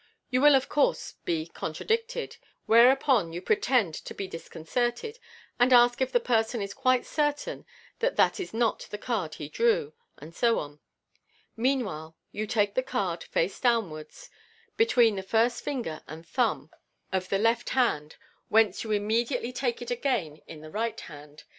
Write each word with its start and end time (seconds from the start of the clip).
You 0.31 0.41
will, 0.41 0.55
of 0.55 0.67
course, 0.67 1.11
be 1.25 1.45
contradicted, 1.45 2.37
where 2.65 2.89
upon 2.89 3.33
you 3.33 3.39
pretend 3.39 3.93
to 3.93 4.15
be 4.15 4.27
disconcerted, 4.27 5.19
and 5.59 5.71
ask 5.71 6.01
if 6.01 6.11
the 6.11 6.19
person 6.19 6.59
is 6.59 6.73
quite 6.73 7.05
certain 7.05 7.67
that 7.99 8.15
that 8.15 8.39
is 8.39 8.51
not 8.51 8.87
the 8.89 8.97
card 8.97 9.35
he 9.35 9.47
drew, 9.47 9.93
and 10.17 10.33
so 10.33 10.57
on. 10.57 10.79
Meanwhile, 11.55 12.17
you 12.31 12.47
take 12.47 12.73
the 12.73 12.81
card, 12.81 13.25
face 13.25 13.59
downwards, 13.59 14.31
be 14.75 14.87
tween 14.87 15.17
the 15.17 15.21
first 15.21 15.63
finger 15.63 16.01
and 16.07 16.25
thumb 16.27 16.71
of 17.13 17.29
the 17.29 17.37
left 17.37 17.69
hand, 17.69 18.15
whence 18.49 18.83
you 18.83 18.89
immediately 18.93 19.53
take 19.53 19.83
it 19.83 19.91
again 19.91 20.37
in 20.47 20.61
the 20.61 20.71
right 20.71 20.99
hand 21.01 21.41
(see 21.41 21.45
Fig. 21.45 21.49